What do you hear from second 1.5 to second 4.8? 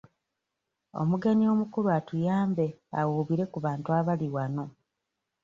omukulu atuyambe awuubire ku bantu abali wano.